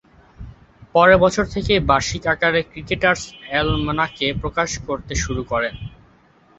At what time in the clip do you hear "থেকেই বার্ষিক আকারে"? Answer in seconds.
1.45-2.61